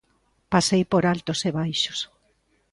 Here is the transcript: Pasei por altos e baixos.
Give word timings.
Pasei 0.53 0.83
por 0.91 1.03
altos 1.13 1.39
e 1.47 1.49
baixos. 1.59 1.99